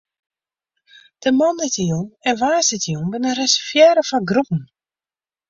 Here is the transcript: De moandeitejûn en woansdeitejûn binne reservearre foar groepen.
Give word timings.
De 1.21 1.29
moandeitejûn 1.37 2.05
en 2.29 2.33
woansdeitejûn 2.41 3.05
binne 3.11 3.31
reservearre 3.41 4.01
foar 4.09 4.23
groepen. 4.29 4.61